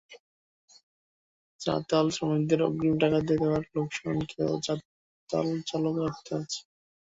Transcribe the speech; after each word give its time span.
চাতালশ্রমিকদের 1.61 2.59
অগ্রিম 2.67 2.95
টাকা 3.03 3.17
দিয়ে 3.19 3.41
দেওয়ায় 3.41 3.65
লোকসান 3.75 4.17
খেয়েও 4.29 4.55
চাতাল 4.65 5.47
চালু 5.69 5.89
রাখতে 5.99 6.31
হচ্ছে। 6.37 6.59